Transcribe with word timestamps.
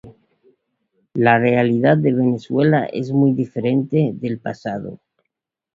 La 1.13 1.37
realidad 1.37 1.95
de 1.95 2.11
Venezuela 2.11 2.85
es 2.87 3.11
muy 3.11 3.33
diferente 3.33 4.09
del 4.15 4.39
pasado. 4.39 4.99